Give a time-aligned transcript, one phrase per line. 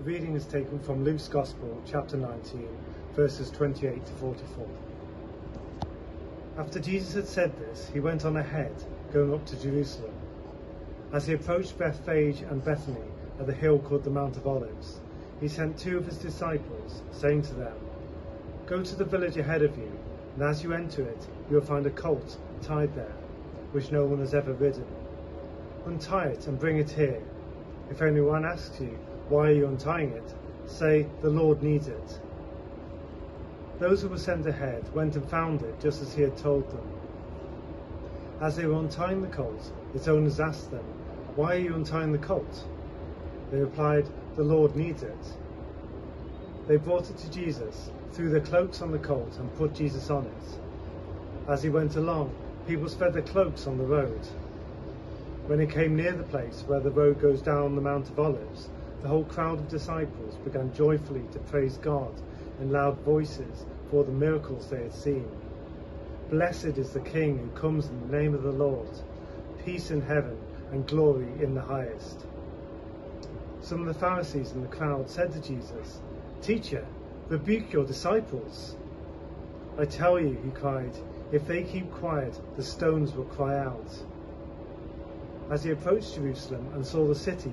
[0.00, 2.66] The reading is taken from Luke's Gospel, chapter 19,
[3.14, 4.66] verses 28 to 44.
[6.56, 8.72] After Jesus had said this, he went on ahead,
[9.12, 10.14] going up to Jerusalem.
[11.12, 13.04] As he approached Bethphage and Bethany
[13.38, 15.00] at the hill called the Mount of Olives,
[15.38, 17.76] he sent two of his disciples, saying to them,
[18.64, 19.92] Go to the village ahead of you,
[20.34, 23.16] and as you enter it, you will find a colt tied there,
[23.72, 24.86] which no one has ever ridden.
[25.84, 27.22] Untie it and bring it here.
[27.90, 28.98] If anyone asks you,
[29.30, 30.34] Why are you untying it?
[30.66, 32.18] say, The Lord needs it.
[33.78, 36.84] Those who were sent ahead went and found it just as he had told them.
[38.40, 40.84] As they were untying the colt, its owners asked them,
[41.36, 42.64] Why are you untying the colt?
[43.52, 45.36] They replied, The Lord needs it.
[46.66, 50.26] They brought it to Jesus, threw their cloaks on the colt, and put Jesus on
[50.26, 50.58] it.
[51.48, 52.34] As he went along,
[52.66, 54.26] people spread their cloaks on the road.
[55.46, 58.68] When he came near the place where the road goes down the Mount of Olives,
[59.02, 62.12] the whole crowd of disciples began joyfully to praise God
[62.60, 65.28] in loud voices for the miracles they had seen.
[66.28, 68.88] Blessed is the King who comes in the name of the Lord.
[69.64, 70.38] Peace in heaven
[70.70, 72.20] and glory in the highest.
[73.62, 76.00] Some of the Pharisees in the crowd said to Jesus,
[76.42, 76.86] Teacher,
[77.28, 78.76] rebuke your disciples.
[79.78, 80.92] I tell you, he cried,
[81.32, 84.02] if they keep quiet, the stones will cry out.
[85.50, 87.52] As he approached Jerusalem and saw the city,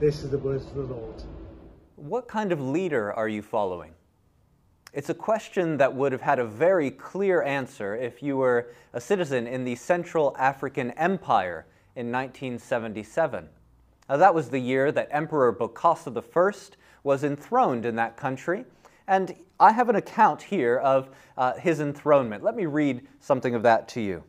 [0.00, 1.24] This is the word of the Lord.
[1.96, 3.94] What kind of leader are you following?
[4.92, 9.00] It's a question that would have had a very clear answer if you were a
[9.00, 13.48] citizen in the Central African Empire in 1977.
[14.08, 18.66] Now, that was the year that Emperor Bokassa I was enthroned in that country,
[19.08, 22.44] and I have an account here of uh, his enthronement.
[22.44, 24.22] Let me read something of that to you.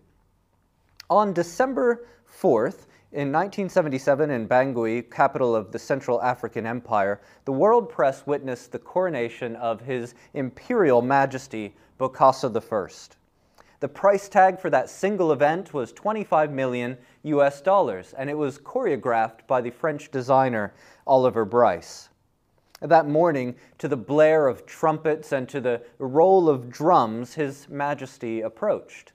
[1.11, 2.07] On December
[2.41, 8.71] 4th, in 1977, in Bangui, capital of the Central African Empire, the world press witnessed
[8.71, 13.15] the coronation of His Imperial Majesty Bokassa I.
[13.79, 18.59] The price tag for that single event was 25 million US dollars, and it was
[18.59, 20.75] choreographed by the French designer
[21.07, 22.09] Oliver Bryce.
[22.79, 28.41] That morning, to the blare of trumpets and to the roll of drums, His Majesty
[28.41, 29.13] approached.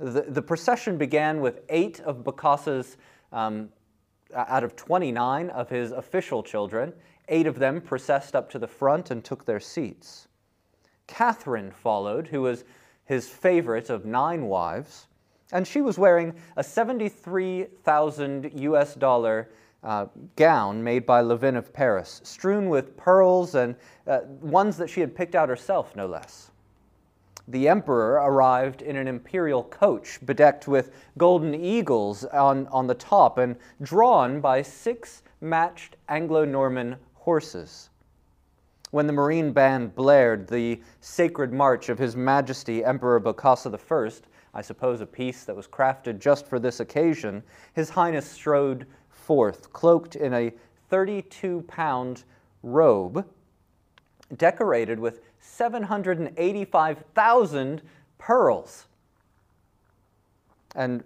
[0.00, 2.96] The, the procession began with eight of Bokassa's,
[3.32, 3.68] um,
[4.34, 6.94] out of 29 of his official children.
[7.28, 10.28] Eight of them processed up to the front and took their seats.
[11.06, 12.64] Catherine followed, who was
[13.04, 15.06] his favorite of nine wives,
[15.52, 19.50] and she was wearing a 73,000 US dollar
[19.82, 20.06] uh,
[20.36, 25.14] gown made by Lanvin of Paris, strewn with pearls and uh, ones that she had
[25.14, 26.49] picked out herself, no less
[27.50, 33.38] the emperor arrived in an imperial coach bedecked with golden eagles on, on the top
[33.38, 37.90] and drawn by six matched Anglo Norman horses.
[38.92, 44.62] When the Marine band blared the sacred march of His Majesty Emperor Bokassa I, I
[44.62, 50.16] suppose a piece that was crafted just for this occasion, His Highness strode forth, cloaked
[50.16, 50.52] in a
[50.88, 52.24] 32 pound
[52.62, 53.24] robe,
[54.36, 57.82] decorated with 785,000
[58.18, 58.86] pearls
[60.74, 61.04] and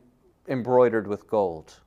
[0.49, 1.81] embroidered with gold.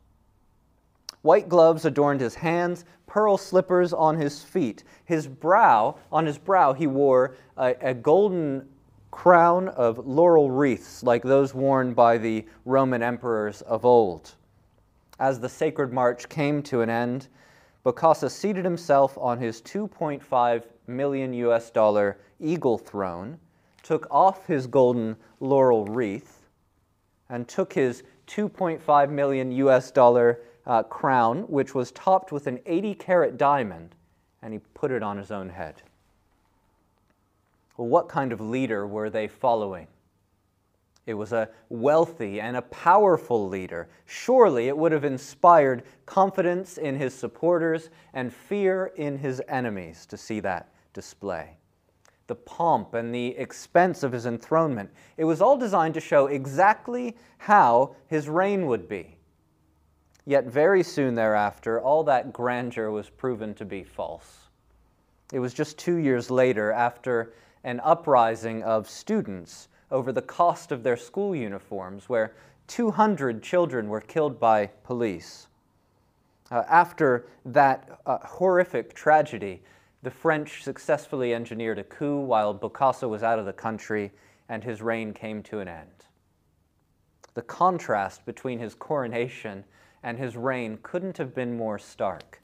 [1.21, 4.83] White gloves adorned his hands, pearl slippers on his feet.
[5.05, 8.67] His brow, on his brow, he wore a, a golden
[9.11, 14.35] crown of laurel wreaths like those worn by the Roman emperors of old.
[15.19, 17.27] As the sacred march came to an end,
[17.83, 23.37] Bokassa seated himself on his 2.5 million US dollar eagle throne,
[23.83, 26.45] took off his golden laurel wreath,
[27.29, 32.95] and took his 2.5 million US dollar uh, crown, which was topped with an 80
[32.95, 33.95] carat diamond,
[34.41, 35.81] and he put it on his own head.
[37.77, 39.87] Well, what kind of leader were they following?
[41.05, 43.87] It was a wealthy and a powerful leader.
[44.05, 50.17] Surely it would have inspired confidence in his supporters and fear in his enemies to
[50.17, 51.55] see that display.
[52.25, 57.15] The pomp and the expense of his enthronement, it was all designed to show exactly
[57.37, 59.15] how his reign would be.
[60.25, 64.47] Yet very soon thereafter, all that grandeur was proven to be false.
[65.31, 67.33] It was just two years later, after
[67.63, 72.33] an uprising of students over the cost of their school uniforms, where
[72.65, 75.47] 200 children were killed by police.
[76.49, 79.61] Uh, after that uh, horrific tragedy,
[80.03, 84.11] the French successfully engineered a coup while Bokassa was out of the country
[84.49, 86.05] and his reign came to an end.
[87.33, 89.63] The contrast between his coronation
[90.03, 92.41] and his reign couldn't have been more stark.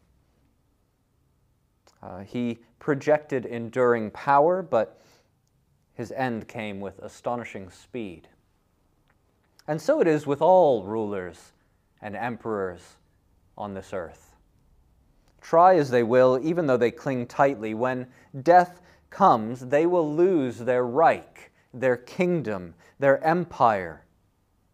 [2.02, 5.02] Uh, he projected enduring power, but
[5.94, 8.28] his end came with astonishing speed.
[9.68, 11.54] And so it is with all rulers
[12.02, 12.98] and emperors
[13.58, 14.32] on this earth.
[15.44, 18.07] Try as they will, even though they cling tightly, when
[18.42, 24.06] death comes, they will lose their Reich, their kingdom, their empire.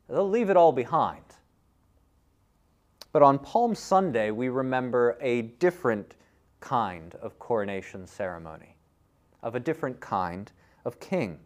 [0.08, 1.24] They'll leave it all behind.
[3.12, 6.14] But on Palm Sunday, we remember a different
[6.60, 8.76] kind of coronation ceremony,
[9.42, 10.52] of a different kind
[10.86, 11.40] of king.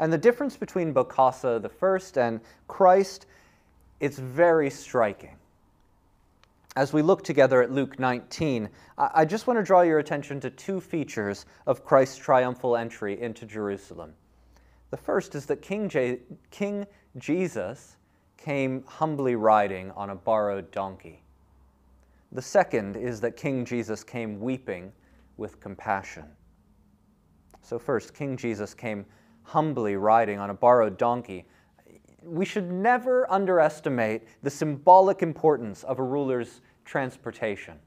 [0.00, 3.26] And the difference between Bokassa I and Christ,
[4.00, 5.36] it's very striking.
[6.76, 8.68] As we look together at Luke 19,
[8.98, 13.46] I just want to draw your attention to two features of Christ's triumphal entry into
[13.46, 14.12] Jerusalem.
[14.90, 16.18] The first is that King, J-
[16.50, 16.84] King
[17.16, 17.96] Jesus
[18.36, 21.22] came humbly riding on a borrowed donkey.
[22.32, 24.90] The second is that King Jesus came weeping
[25.36, 26.24] with compassion.
[27.62, 29.06] So, first, King Jesus came
[29.44, 31.46] humbly riding on a borrowed donkey.
[32.24, 37.78] We should never underestimate the symbolic importance of a ruler's transportation.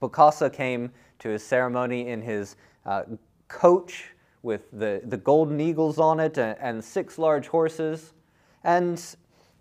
[0.00, 2.56] Bokassa came to his ceremony in his
[2.86, 3.02] uh,
[3.48, 4.12] coach
[4.42, 8.14] with the, the golden eagles on it and, and six large horses.
[8.64, 9.02] And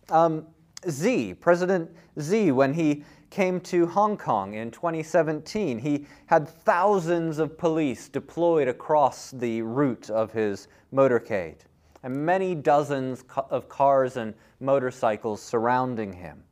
[0.10, 0.46] um,
[0.90, 5.80] Xi, President Xi, when he came to Hong Kong in 2017.
[5.80, 11.60] He had thousands of police deployed across the route of his motorcade,
[12.04, 16.44] and many dozens of cars and motorcycles surrounding him.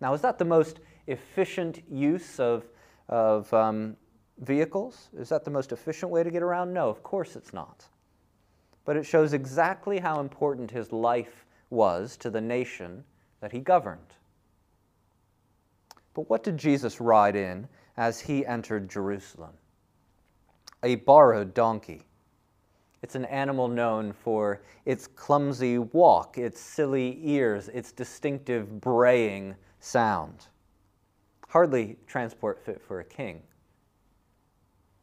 [0.00, 2.64] Now, is that the most efficient use of,
[3.08, 3.96] of um,
[4.38, 5.08] vehicles?
[5.16, 6.72] Is that the most efficient way to get around?
[6.72, 7.84] No, of course it's not.
[8.84, 13.04] But it shows exactly how important his life was to the nation
[13.40, 14.14] that he governed.
[16.14, 19.52] But what did Jesus ride in as he entered Jerusalem?
[20.82, 22.07] A borrowed donkey.
[23.02, 30.48] It's an animal known for its clumsy walk, its silly ears, its distinctive braying sound.
[31.48, 33.42] Hardly transport fit for a king.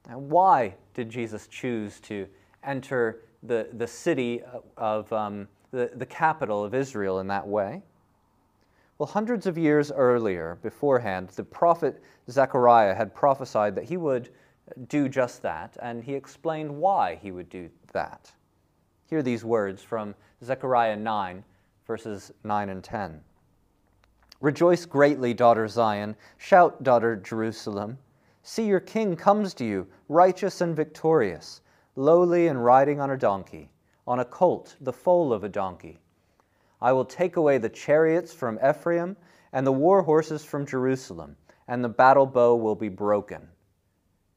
[0.09, 2.27] And why did Jesus choose to
[2.63, 4.41] enter the, the city
[4.77, 7.81] of um, the, the capital of Israel in that way?
[8.97, 14.29] Well, hundreds of years earlier, beforehand, the prophet Zechariah had prophesied that he would
[14.87, 18.31] do just that, and he explained why he would do that.
[19.09, 20.13] Hear these words from
[20.43, 21.43] Zechariah 9,
[21.87, 23.19] verses 9 and 10.
[24.39, 26.15] Rejoice greatly, daughter Zion.
[26.37, 27.97] Shout, daughter Jerusalem.
[28.43, 31.61] See, your king comes to you, righteous and victorious,
[31.95, 33.71] lowly and riding on a donkey,
[34.05, 35.99] on a colt, the foal of a donkey
[36.81, 39.17] I will take away the chariots from Ephraim
[39.53, 41.35] and the war horses from Jerusalem,
[41.67, 43.47] and the battle bow will be broken.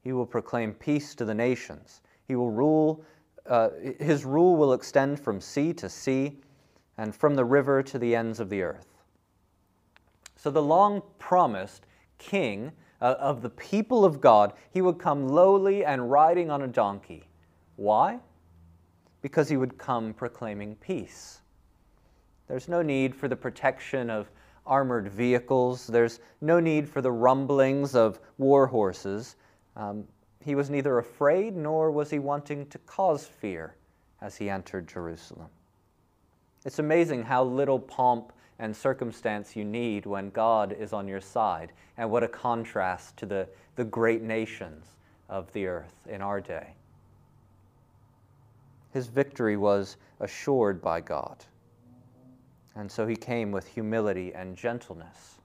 [0.01, 2.01] He will proclaim peace to the nations.
[2.27, 3.03] He will rule,
[3.49, 6.37] uh, his rule will extend from sea to sea
[6.97, 8.87] and from the river to the ends of the earth.
[10.35, 11.85] So the long promised
[12.17, 16.67] king uh, of the people of God, he would come lowly and riding on a
[16.67, 17.27] donkey.
[17.75, 18.19] Why?
[19.21, 21.41] Because he would come proclaiming peace.
[22.47, 24.29] There's no need for the protection of
[24.65, 25.87] armored vehicles.
[25.87, 29.35] There's no need for the rumblings of war horses.
[29.75, 30.05] Um,
[30.43, 33.75] he was neither afraid nor was he wanting to cause fear
[34.21, 35.49] as he entered Jerusalem.
[36.65, 41.71] It's amazing how little pomp and circumstance you need when God is on your side,
[41.97, 44.85] and what a contrast to the, the great nations
[45.29, 46.73] of the earth in our day.
[48.91, 51.45] His victory was assured by God.
[52.75, 55.38] And so he came with humility and gentleness.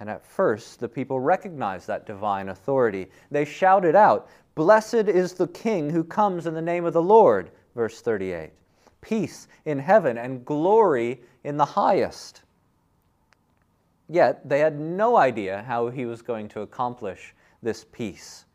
[0.00, 3.08] And at first, the people recognized that divine authority.
[3.30, 7.50] They shouted out, Blessed is the King who comes in the name of the Lord,
[7.74, 8.50] verse 38.
[9.02, 12.42] Peace in heaven and glory in the highest.
[14.08, 18.46] Yet they had no idea how he was going to accomplish this peace.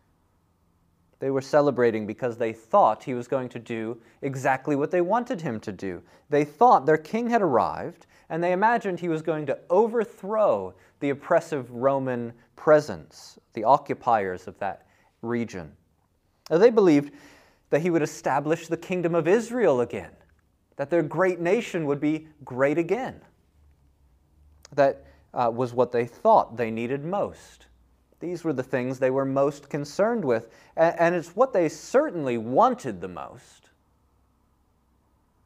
[1.19, 5.41] They were celebrating because they thought he was going to do exactly what they wanted
[5.41, 6.01] him to do.
[6.29, 11.09] They thought their king had arrived, and they imagined he was going to overthrow the
[11.09, 14.87] oppressive Roman presence, the occupiers of that
[15.21, 15.71] region.
[16.49, 17.11] Now, they believed
[17.69, 20.11] that he would establish the kingdom of Israel again,
[20.75, 23.21] that their great nation would be great again.
[24.73, 27.67] That uh, was what they thought they needed most.
[28.19, 32.37] These were the things they were most concerned with, and, and it's what they certainly
[32.37, 33.69] wanted the most.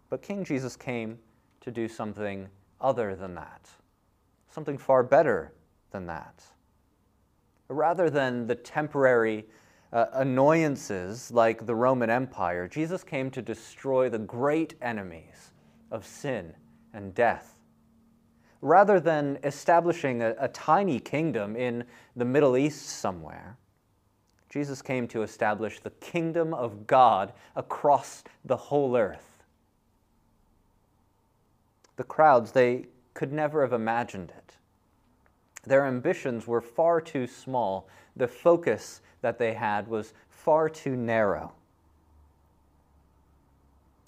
[0.09, 1.19] But King Jesus came
[1.61, 2.47] to do something
[2.81, 3.69] other than that,
[4.49, 5.53] something far better
[5.91, 6.43] than that.
[7.67, 9.45] Rather than the temporary
[9.91, 15.51] uh, annoyances like the Roman Empire, Jesus came to destroy the great enemies
[15.91, 16.53] of sin
[16.93, 17.55] and death.
[18.61, 21.83] Rather than establishing a, a tiny kingdom in
[22.15, 23.57] the Middle East somewhere,
[24.49, 29.38] Jesus came to establish the kingdom of God across the whole earth.
[31.99, 34.55] The crowds, they could never have imagined it.
[35.65, 37.89] Their ambitions were far too small.
[38.15, 41.51] The focus that they had was far too narrow.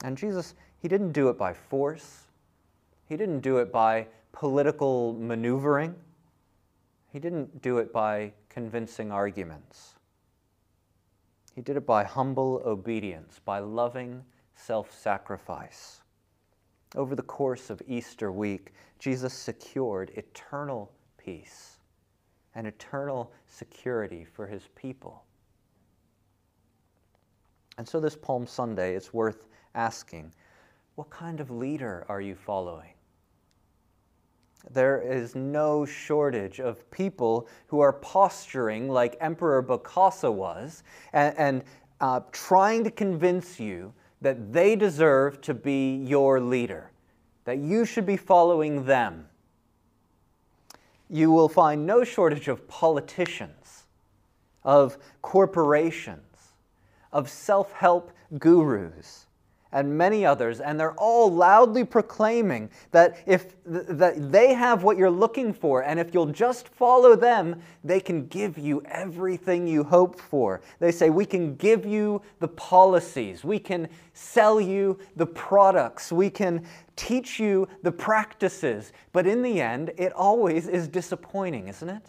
[0.06, 2.28] And Jesus, he didn't do it by force,
[3.10, 5.94] he didn't do it by political maneuvering,
[7.12, 9.96] he didn't do it by convincing arguments.
[11.56, 14.24] He did it by humble obedience, by loving
[14.56, 16.01] self sacrifice.
[16.96, 21.78] Over the course of Easter week, Jesus secured eternal peace
[22.56, 25.24] and eternal security for his people.
[27.78, 30.34] And so, this Palm Sunday, it's worth asking
[30.96, 32.94] what kind of leader are you following?
[34.70, 40.84] There is no shortage of people who are posturing like Emperor Bokassa was
[41.14, 41.64] and, and
[42.02, 46.92] uh, trying to convince you that they deserve to be your leader,
[47.46, 49.28] that you should be following them.
[51.10, 53.84] You will find no shortage of politicians,
[54.64, 56.54] of corporations,
[57.12, 59.26] of self help gurus,
[59.72, 64.98] and many others, and they're all loudly proclaiming that if th- that they have what
[64.98, 69.84] you're looking for, and if you'll just follow them, they can give you everything you
[69.84, 70.62] hope for.
[70.80, 76.30] They say, We can give you the policies, we can sell you the products, we
[76.30, 82.06] can teach you the practices, but in the end, it always is disappointing, isn't it?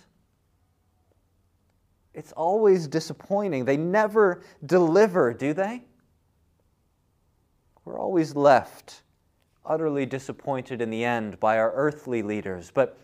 [2.15, 3.65] It's always disappointing.
[3.65, 5.85] They never deliver, do they?
[7.85, 9.03] We're always left
[9.65, 12.71] utterly disappointed in the end by our earthly leaders.
[12.73, 12.99] But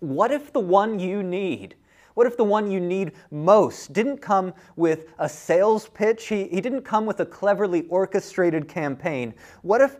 [0.00, 1.76] what if the one you need,
[2.14, 6.28] what if the one you need most didn't come with a sales pitch?
[6.28, 9.34] He, he didn't come with a cleverly orchestrated campaign.
[9.62, 9.96] What if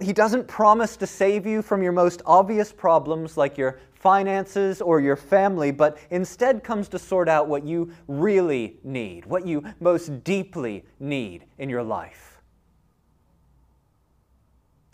[0.00, 5.00] he doesn't promise to save you from your most obvious problems like your finances or
[5.00, 10.24] your family, but instead comes to sort out what you really need, what you most
[10.24, 12.31] deeply need in your life?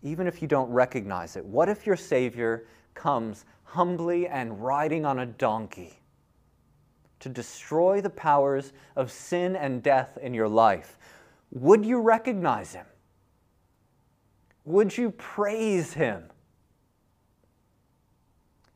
[0.03, 1.45] Even if you don't recognize it?
[1.45, 6.01] What if your Savior comes humbly and riding on a donkey
[7.21, 10.99] to destroy the powers of sin and death in your life?
[11.51, 12.87] Would you recognize him?
[14.65, 16.25] Would you praise him?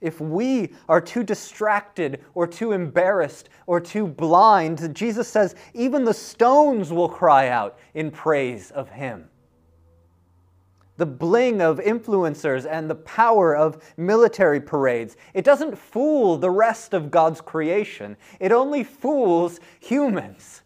[0.01, 6.15] If we are too distracted or too embarrassed or too blind, Jesus says, even the
[6.15, 9.29] stones will cry out in praise of him
[10.97, 15.17] the bling of influencers and the power of military parades.
[15.35, 20.63] It doesn't fool the rest of God's creation, it only fools humans.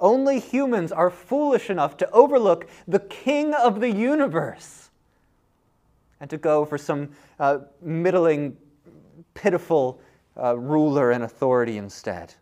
[0.00, 4.90] Only humans are foolish enough to overlook the king of the universe
[6.20, 8.56] and to go for some uh, middling,
[9.34, 10.00] pitiful
[10.36, 12.34] uh, ruler and authority instead.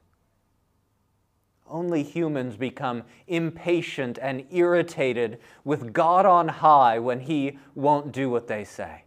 [1.73, 8.47] Only humans become impatient and irritated with God on high when He won't do what
[8.47, 9.05] they say.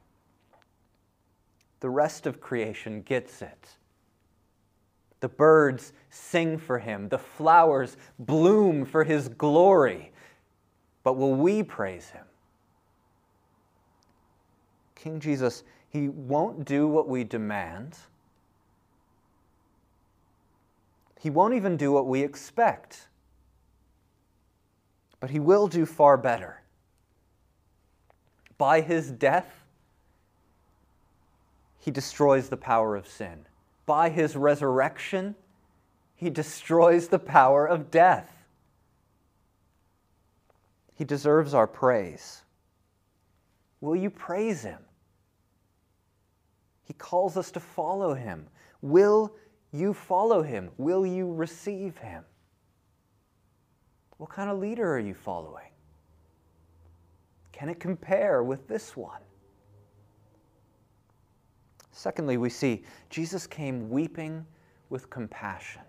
[1.79, 3.75] The rest of creation gets it.
[5.19, 10.11] The birds sing for Him, the flowers bloom for His glory.
[11.03, 12.25] But will we praise Him?
[14.95, 17.95] King Jesus, He won't do what we demand
[21.19, 23.07] He won't even do what we expect.
[25.19, 26.61] But he will do far better.
[28.57, 29.63] By his death,
[31.79, 33.45] he destroys the power of sin.
[33.85, 35.35] By his resurrection,
[36.15, 38.31] he destroys the power of death.
[40.95, 42.43] He deserves our praise.
[43.81, 44.79] Will you praise him?
[46.85, 48.47] He calls us to follow him.
[48.81, 49.33] Will
[49.75, 50.69] you follow him?
[50.77, 52.23] Will you receive him?
[54.17, 55.69] What kind of leader are you following?
[57.51, 59.21] Can it compare with this one?
[61.91, 64.45] Secondly, we see Jesus came weeping
[64.89, 65.81] with compassion.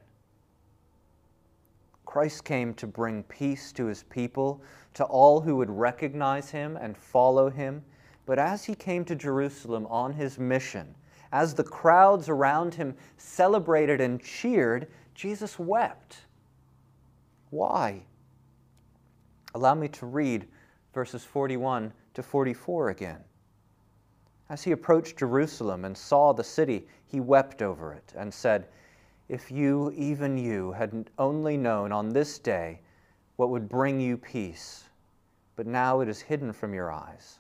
[2.05, 4.63] Christ came to bring peace to his people,
[4.95, 7.83] to all who would recognize him and follow him.
[8.25, 10.95] But as he came to Jerusalem on his mission,
[11.33, 16.19] as the crowds around him celebrated and cheered, Jesus wept.
[17.51, 18.03] Why?
[19.55, 20.47] Allow me to read
[20.93, 23.25] verses 41 to 44 again.
[24.49, 28.69] As he approached Jerusalem and saw the city, he wept over it and said,
[29.29, 32.81] If you, even you, had only known on this day
[33.37, 34.85] what would bring you peace,
[35.57, 37.39] but now it is hidden from your eyes.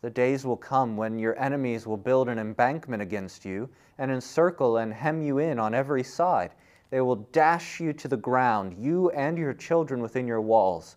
[0.00, 4.76] The days will come when your enemies will build an embankment against you and encircle
[4.76, 6.52] and hem you in on every side.
[6.90, 10.96] They will dash you to the ground, you and your children within your walls.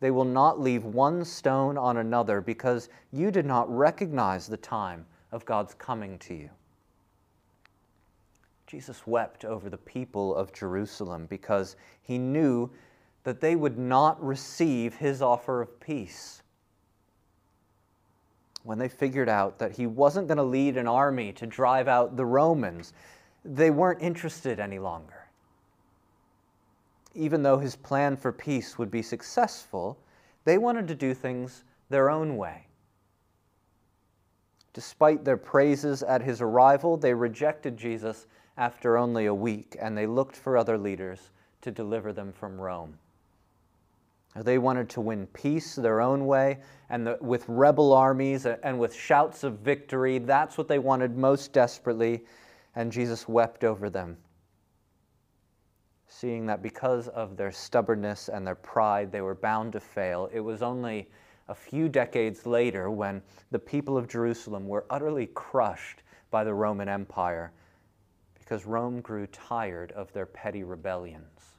[0.00, 5.04] They will not leave one stone on another because you did not recognize the time
[5.32, 6.50] of God's coming to you.
[8.66, 12.70] Jesus wept over the people of Jerusalem because he knew
[13.24, 16.39] that they would not receive his offer of peace
[18.62, 22.16] when they figured out that he wasn't going to lead an army to drive out
[22.16, 22.92] the Romans,
[23.44, 25.26] they weren't interested any longer.
[27.14, 29.98] Even though his plan for peace would be successful,
[30.44, 32.66] they wanted to do things their own way.
[34.72, 38.26] Despite their praises at his arrival, they rejected Jesus
[38.56, 41.30] after only a week and they looked for other leaders
[41.62, 42.98] to deliver them from Rome.
[44.36, 48.94] They wanted to win peace their own way, and the, with rebel armies and with
[48.94, 50.18] shouts of victory.
[50.18, 52.24] That's what they wanted most desperately,
[52.76, 54.16] and Jesus wept over them,
[56.06, 60.30] seeing that because of their stubbornness and their pride, they were bound to fail.
[60.32, 61.10] It was only
[61.48, 66.88] a few decades later when the people of Jerusalem were utterly crushed by the Roman
[66.88, 67.52] Empire
[68.38, 71.49] because Rome grew tired of their petty rebellions.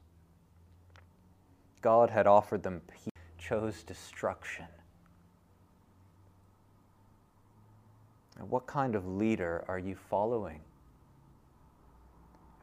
[1.82, 4.65] God had offered them peace, chose destruction.
[8.39, 10.62] And what kind of leader are you following?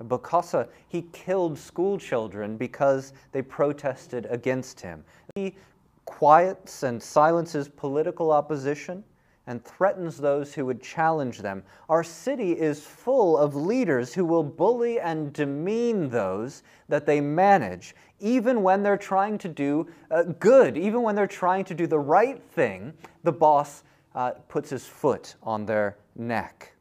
[0.02, 5.04] Bokassa, he killed school children because they protested against him.
[5.34, 5.56] He
[6.04, 9.02] quiets and silences political opposition
[9.48, 11.62] and threatens those who would challenge them.
[11.88, 17.96] Our city is full of leaders who will bully and demean those that they manage,
[18.20, 21.98] even when they're trying to do uh, good, even when they're trying to do the
[21.98, 22.92] right thing,
[23.24, 23.84] the boss
[24.14, 26.74] uh, puts his foot on their neck.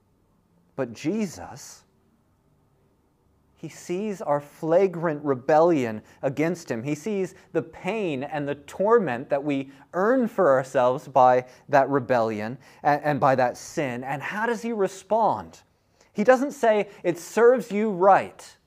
[0.76, 1.84] But Jesus,
[3.58, 6.84] he sees our flagrant rebellion against him.
[6.84, 12.60] He sees the pain and the torment that we earn for ourselves by that rebellion
[12.84, 14.04] and, and, by that sin.
[14.04, 15.62] And how does he respond?
[16.14, 18.58] He doesn't say, It serves you right.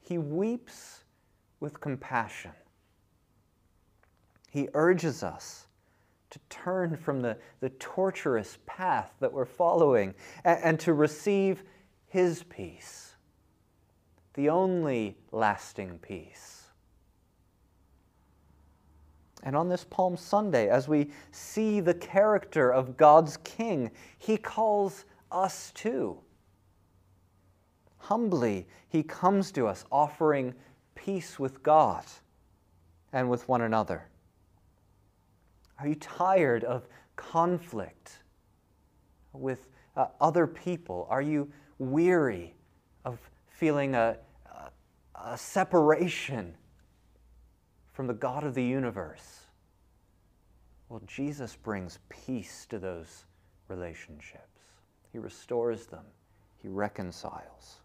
[0.00, 1.04] He weeps
[1.60, 2.52] with compassion.
[4.50, 5.66] He urges us
[6.30, 11.62] to turn from the, the torturous path that we're following and, and to receive
[12.06, 13.11] his peace
[14.34, 16.62] the only lasting peace.
[19.42, 25.04] And on this Palm Sunday, as we see the character of God's King, he calls
[25.32, 26.18] us too.
[27.98, 30.54] Humbly, he comes to us offering
[30.94, 32.04] peace with God
[33.12, 34.08] and with one another.
[35.78, 38.20] Are you tired of conflict
[39.32, 39.66] with
[39.96, 41.06] uh, other people?
[41.10, 42.54] Are you weary
[43.04, 43.18] of
[43.54, 44.16] feeling a,
[45.14, 46.54] a, separation
[47.92, 49.40] from the God of the universe.
[50.88, 53.24] Well, Jesus brings peace to those
[53.68, 54.42] relationships.
[55.12, 56.04] He restores them,
[56.60, 57.76] He reconciles.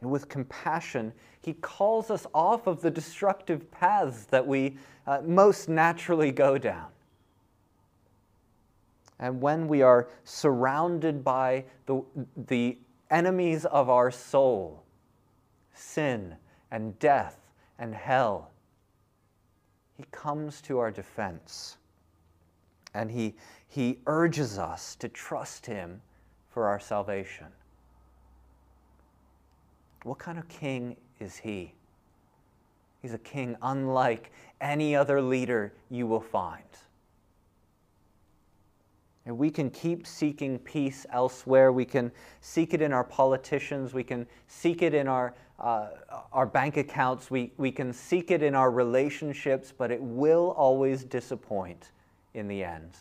[0.00, 5.68] And with compassion, He calls us off of the destructive paths that we uh, most
[5.68, 6.88] naturally go down.
[9.20, 12.02] And when we are surrounded by the,
[12.46, 12.78] the
[13.10, 14.82] enemies of our soul
[15.74, 16.36] sin
[16.70, 17.36] and death
[17.78, 18.50] and hell.
[19.96, 21.76] He comes to our defense
[22.94, 23.34] and he,
[23.68, 26.00] he urges us to trust him
[26.48, 27.46] for our salvation.
[30.02, 31.74] What kind of king is he?
[33.02, 36.64] He's a king unlike any other leader you will find.
[39.26, 41.72] And we can keep seeking peace elsewhere.
[41.72, 43.92] We can seek it in our politicians.
[43.92, 45.88] We can seek it in our, uh,
[46.32, 47.30] our bank accounts.
[47.30, 51.90] We, we can seek it in our relationships, but it will always disappoint
[52.34, 52.92] in the end.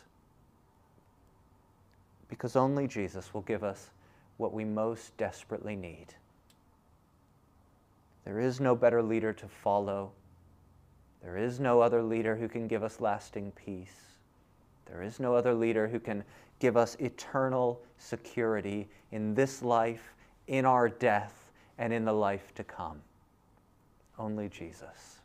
[2.28, 3.90] Because only Jesus will give us
[4.38, 6.08] what we most desperately need.
[8.26, 10.12] There is no better leader to follow.
[11.24, 13.96] There is no other leader who can give us lasting peace.
[14.90, 16.24] There is no other leader who can
[16.60, 20.14] give us eternal security in this life,
[20.48, 23.00] in our death, and in the life to come.
[24.18, 25.20] Only Jesus.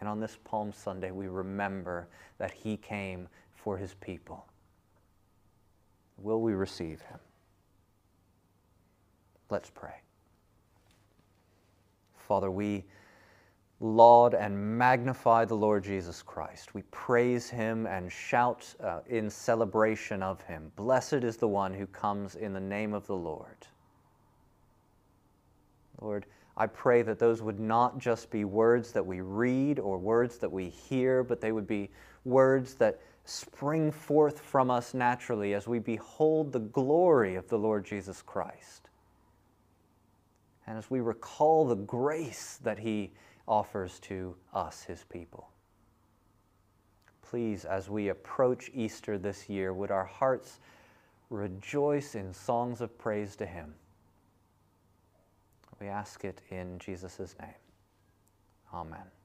[0.00, 4.46] And on this Palm Sunday, we remember that He came for His people.
[6.18, 7.18] Will we receive Him?
[9.50, 9.94] Let's pray.
[12.16, 12.84] Father, we
[13.80, 16.74] laud and magnify the Lord Jesus Christ.
[16.74, 20.72] We praise him and shout uh, in celebration of him.
[20.74, 23.66] Blessed is the one who comes in the name of the Lord.
[26.00, 30.38] Lord, I pray that those would not just be words that we read or words
[30.38, 31.88] that we hear, but they would be
[32.24, 37.84] words that spring forth from us naturally as we behold the glory of the Lord
[37.84, 38.88] Jesus Christ.
[40.66, 43.12] And as we recall the grace that he
[43.48, 45.48] offers to us, his people.
[47.22, 50.60] Please, as we approach Easter this year, would our hearts
[51.30, 53.74] rejoice in songs of praise to him?
[55.80, 57.54] We ask it in Jesus' name.
[58.72, 59.17] Amen.